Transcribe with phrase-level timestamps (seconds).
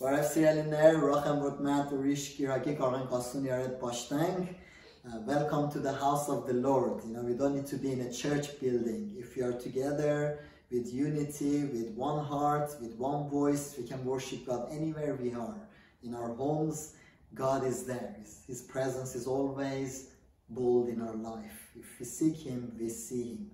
[0.00, 4.48] Barafsi Eliner, Rachem Rutman, Turish, Kiraki, Koran Kasun, Yaret Pashtang.
[5.06, 7.04] Uh, welcome to the house of the Lord.
[7.04, 9.14] You know, we don't need to be in a church building.
[9.16, 10.40] If we are together
[10.72, 15.68] with unity, with one heart, with one voice, we can worship God anywhere we are.
[16.02, 16.94] In our homes,
[17.34, 18.16] God is there.
[18.48, 20.08] His presence is always
[20.48, 21.70] bold in our life.
[21.76, 23.50] If we seek Him, we see Him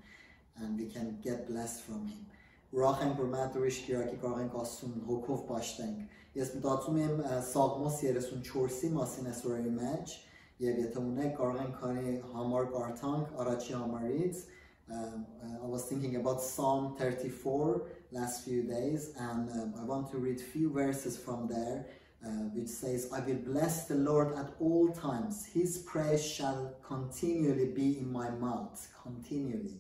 [0.56, 2.24] and we can get blessed from Him
[2.73, 7.19] Ուրախ ենք որ մենք ուրիշ կիրակի կարող ենք ասում հոգով պաշտենք։ Ես մտածում եմ
[7.53, 10.15] Սաղմոս 34-ի մասին այսօրի մեջ
[10.63, 14.43] եւ եթե ունեք կարող ենք քանի համար կարդանք առաջի համարից
[14.89, 15.25] um,
[15.63, 17.81] I was thinking about Psalm 34
[18.11, 21.85] last few days and um, I want to read few verses from there
[22.25, 27.69] uh, which says I will bless the Lord at all times his praise shall continually
[27.81, 29.79] be in my mouth continually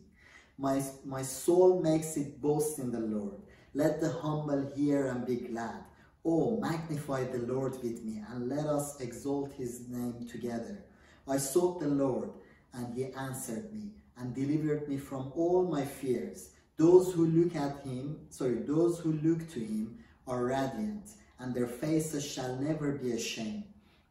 [0.58, 3.36] my, my soul makes it boast in the Lord.
[3.74, 5.84] Let the humble hear and be glad.
[6.24, 10.84] Oh, magnify the Lord with me, and let us exalt his name together.
[11.28, 12.30] I sought the Lord,
[12.74, 16.50] and he answered me, and delivered me from all my fears.
[16.76, 21.68] Those who look at him, sorry, those who look to him are radiant, and their
[21.68, 23.64] faces shall never be ashamed.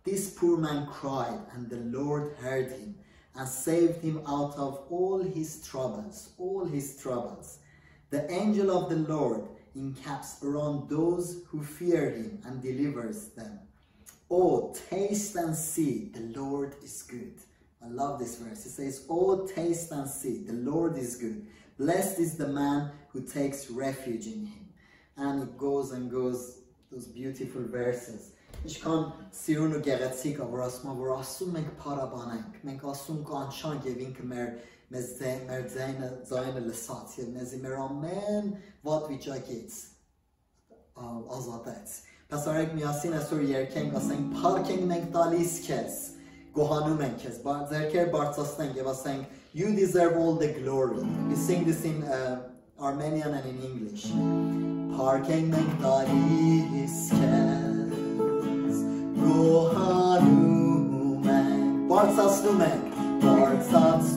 [0.05, 2.95] This poor man cried, and the Lord heard him
[3.37, 7.59] and saved him out of all his troubles, all his troubles.
[8.09, 9.43] The angel of the Lord
[9.75, 13.59] encamps around those who fear him and delivers them.
[14.29, 17.35] Oh, taste and see, the Lord is good.
[17.83, 18.65] I love this verse.
[18.65, 21.45] It says, Oh, taste and see, the Lord is good.
[21.77, 24.67] Blessed is the man who takes refuge in him.
[25.15, 26.57] And it goes and goes,
[26.91, 28.31] those beautiful verses.
[28.67, 33.87] Ինչքան սիրուն ու գեղեցիկ է, որ ասում եմ, որ ասում ենք փարաբանենք, մենք ասում կանչանք
[33.87, 34.49] եւ ինքը մեր
[34.91, 38.51] մեզ ձայն, մեր ձայնը, ձայնը լսած եւ մեզի մեր ամեն
[38.89, 39.79] վատ վիճակից
[41.37, 41.95] ազատեց։
[42.27, 45.99] Փասարեք միասին այսօր երկենք, ասենք, փառք ենք մենք տալիս քեզ,
[46.57, 51.07] գոհանում ենք քեզ, ձերքեր բարձրացնենք եւ ասենք, you deserve all the glory.
[51.31, 52.49] We sing this in uh,
[52.79, 54.11] Armenian and in English.
[54.97, 57.46] Փառք ենք մենք տալիս քեզ
[59.23, 60.77] գոհանում
[61.37, 62.85] ենք, բարձացնում ենք,
[63.23, 64.16] բարձացնում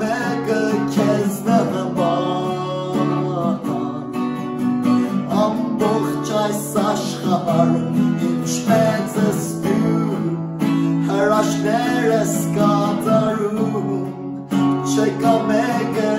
[0.00, 0.60] մեկը
[0.94, 3.12] քեզ նման
[5.42, 9.16] ամբողջ այս աշխարհում ինչ մեծ
[9.66, 10.06] դու
[11.10, 13.90] հրաշներս կատարում
[14.92, 16.11] չկա մեկը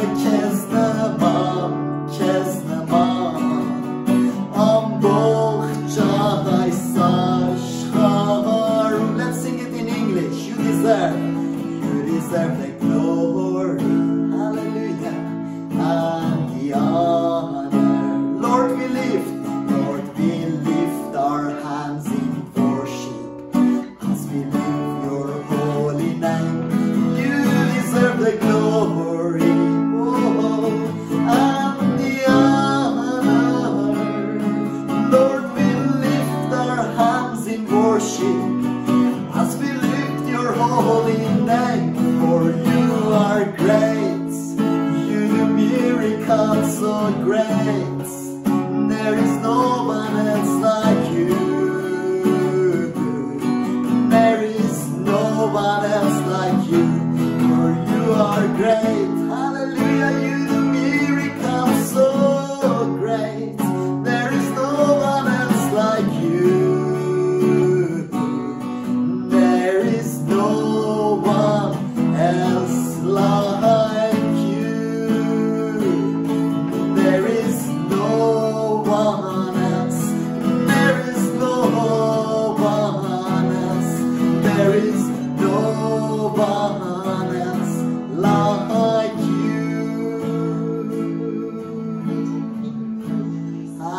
[46.70, 48.23] so great.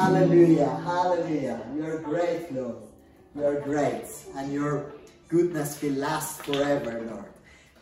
[0.04, 0.68] Hallelujah.
[0.84, 1.60] Hallelujah.
[1.74, 2.76] You're great, Lord.
[3.34, 4.04] You're great.
[4.36, 4.92] And your
[5.30, 7.30] goodness will last forever, Lord.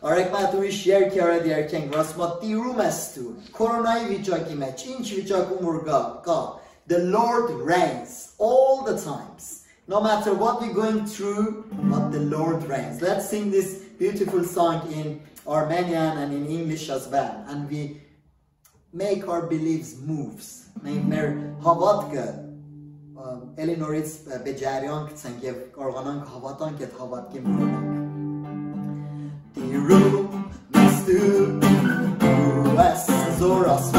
[0.01, 3.21] آرک من تو شیر کیاره دیر کنگ راست ما دیروم استو
[3.53, 5.47] کرونای ویچاکی مچ این چی ویچاک
[6.25, 6.59] گا
[6.89, 9.43] The Lord reigns all the times
[9.87, 13.69] No matter what we're going through But the Lord reigns Let's sing this
[13.99, 17.81] beautiful song in Armenian and in English as well And we
[18.93, 20.69] make our beliefs moves.
[20.83, 21.27] Մենք մեր
[21.65, 22.25] հավատքը
[23.63, 24.13] էլի նորից
[24.45, 27.93] բե ջարյան գցենք եւ կարողանանք հավատանք այդ հավատքի մոռանանք
[29.57, 30.11] Տիրու
[30.77, 31.31] մստու
[32.77, 33.93] West Zoras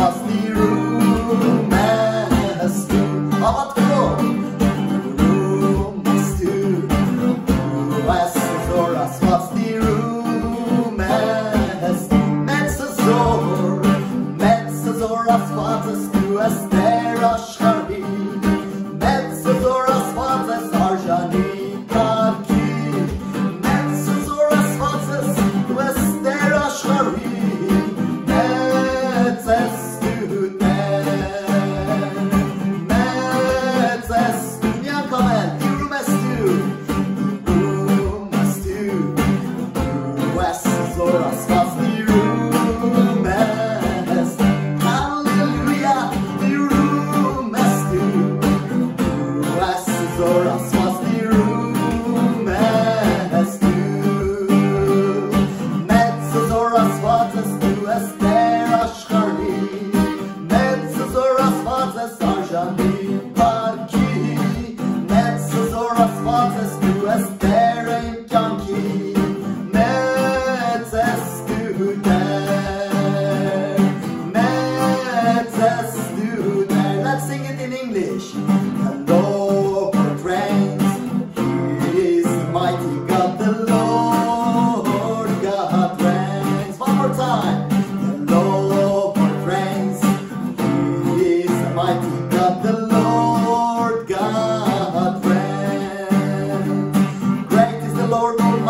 [67.14, 69.13] a staring donkey.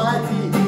[0.04, 0.63] Was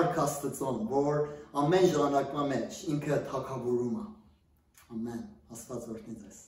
[0.00, 4.04] Tիրու մստու Հավատքով ամեն ժամանակվա մեջ ինքը թակավորում է։
[4.96, 5.20] Ամեն։
[5.52, 6.38] Աստված օրհնի ձեզ։